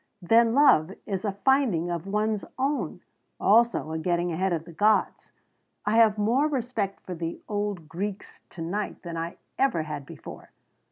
[0.23, 3.01] Then love is a finding of one's own
[3.39, 5.31] also, a getting ahead of the gods.
[5.85, 10.49] I have more respect for the old Greeks to night than I ever had before!